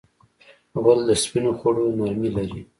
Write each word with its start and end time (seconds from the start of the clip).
غول 0.81 0.99
د 1.07 1.09
سپینو 1.23 1.51
خوړو 1.59 1.85
نرمي 1.99 2.29
لري. 2.35 2.61